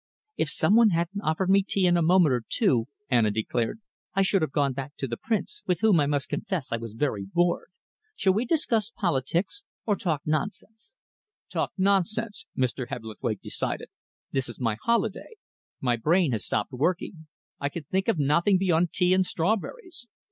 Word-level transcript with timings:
"If 0.35 0.49
some 0.49 0.75
one 0.75 0.89
hadn't 0.89 1.21
offered 1.21 1.51
me 1.51 1.61
tea 1.61 1.85
in 1.85 1.95
a 1.95 2.01
moment 2.01 2.33
or 2.33 2.41
two," 2.49 2.87
Anna 3.11 3.29
declared, 3.29 3.79
"I 4.15 4.23
should 4.23 4.41
have 4.41 4.51
gone 4.51 4.73
back 4.73 4.95
to 4.97 5.07
the 5.07 5.15
Prince, 5.15 5.61
with 5.67 5.81
whom 5.81 5.99
I 5.99 6.07
must 6.07 6.27
confess 6.27 6.71
I 6.71 6.77
was 6.77 6.93
very 6.93 7.23
bored. 7.23 7.69
Shall 8.15 8.33
we 8.33 8.43
discuss 8.45 8.89
politics 8.89 9.63
or 9.85 9.95
talk 9.95 10.23
nonsense?" 10.25 10.95
"Talk 11.51 11.73
nonsense," 11.77 12.47
Mr. 12.57 12.87
Hebblethwaite 12.87 13.41
decided. 13.43 13.89
"This 14.31 14.49
is 14.49 14.59
my 14.59 14.75
holiday. 14.81 15.35
My 15.79 15.97
brain 15.97 16.31
has 16.31 16.43
stopped 16.45 16.71
working. 16.71 17.27
I 17.59 17.69
can 17.69 17.83
think 17.83 18.07
of 18.07 18.17
nothing 18.17 18.57
beyond 18.57 18.93
tea 18.93 19.13
and 19.13 19.23
strawberries. 19.23 20.07